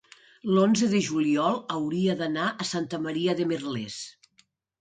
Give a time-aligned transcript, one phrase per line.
[0.53, 4.01] l'onze de juliol hauria d'anar a Santa Maria de Merlès.